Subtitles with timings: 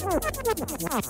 [0.00, 1.08] Yeah.